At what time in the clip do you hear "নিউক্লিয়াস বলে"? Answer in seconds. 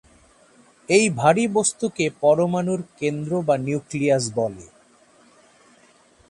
3.57-4.65